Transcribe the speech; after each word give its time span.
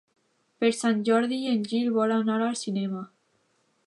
Per 0.61 0.69
Sant 0.77 1.03
Jordi 1.09 1.37
en 1.51 1.61
Gil 1.73 1.93
vol 1.99 2.13
anar 2.15 2.39
al 2.47 2.57
cinema. 2.63 3.05